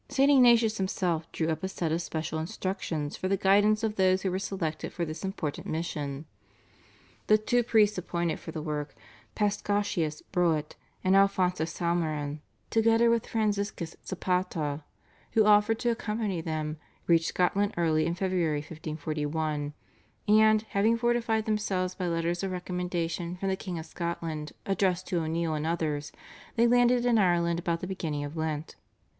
St. 0.09 0.31
Ignatius 0.31 0.77
himself 0.77 1.31
drew 1.31 1.49
up 1.49 1.61
a 1.61 1.67
set 1.67 1.91
of 1.91 2.01
special 2.01 2.39
instructions 2.39 3.15
for 3.15 3.27
the 3.27 3.37
guidance 3.37 3.83
of 3.83 3.97
those 3.97 4.23
who 4.23 4.31
were 4.31 4.39
selected 4.39 4.91
for 4.91 5.05
this 5.05 5.23
important 5.23 5.67
mission. 5.67 6.25
The 7.27 7.37
two 7.37 7.61
priests 7.61 7.99
appointed 7.99 8.39
for 8.39 8.51
the 8.51 8.63
work, 8.63 8.95
Paschasius 9.35 10.23
Broet 10.31 10.75
and 11.03 11.15
Alphonsus 11.15 11.71
Salmeron, 11.71 12.39
together 12.71 13.11
with 13.11 13.27
Franciscus 13.27 13.95
Zapata 14.03 14.83
who 15.33 15.45
offered 15.45 15.77
to 15.77 15.91
accompany 15.91 16.41
them, 16.41 16.77
reached 17.05 17.27
Scotland 17.27 17.75
early 17.77 18.07
in 18.07 18.15
February 18.15 18.61
1541, 18.61 19.75
and, 20.27 20.61
having 20.69 20.97
fortified 20.97 21.45
themselves 21.45 21.93
by 21.93 22.07
letters 22.07 22.41
of 22.41 22.49
recommendation 22.49 23.35
from 23.35 23.49
the 23.49 23.55
King 23.55 23.77
of 23.77 23.85
Scotland 23.85 24.53
addressed 24.65 25.05
to 25.09 25.19
O'Neill 25.21 25.53
and 25.53 25.67
others, 25.67 26.11
they 26.55 26.65
landed 26.65 27.05
in 27.05 27.19
Ireland 27.19 27.59
about 27.59 27.81
the 27.81 27.85
beginning 27.85 28.23
of 28.23 28.35
Lent. 28.35 28.75